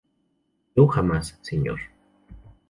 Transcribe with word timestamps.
yo, 0.75 0.87
jamás, 0.87 1.37
señor. 1.43 1.79